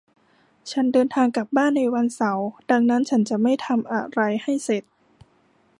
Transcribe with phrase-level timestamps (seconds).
[0.71, 4.83] ฉันจะเดินทางกลับบ้านในวันเสาร์ดังนั้นฉันจะไม่ทำอะไรให้เสร็จ